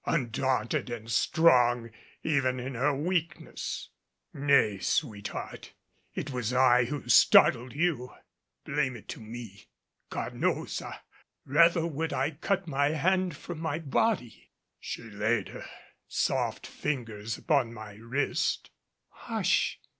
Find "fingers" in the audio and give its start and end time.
16.65-17.37